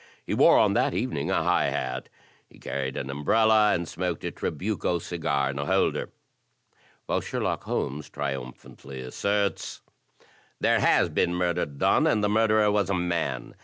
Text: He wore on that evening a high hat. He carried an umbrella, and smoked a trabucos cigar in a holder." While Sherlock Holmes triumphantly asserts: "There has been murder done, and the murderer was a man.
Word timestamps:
He 0.25 0.33
wore 0.33 0.57
on 0.57 0.73
that 0.73 0.95
evening 0.95 1.29
a 1.29 1.43
high 1.43 1.69
hat. 1.69 2.09
He 2.49 2.57
carried 2.57 2.97
an 2.97 3.11
umbrella, 3.11 3.71
and 3.75 3.87
smoked 3.87 4.23
a 4.23 4.31
trabucos 4.31 5.05
cigar 5.05 5.51
in 5.51 5.59
a 5.59 5.67
holder." 5.67 6.09
While 7.05 7.21
Sherlock 7.21 7.65
Holmes 7.65 8.09
triumphantly 8.09 8.99
asserts: 9.01 9.81
"There 10.59 10.79
has 10.79 11.09
been 11.09 11.35
murder 11.35 11.67
done, 11.67 12.07
and 12.07 12.23
the 12.23 12.29
murderer 12.29 12.71
was 12.71 12.89
a 12.89 12.95
man. 12.95 13.53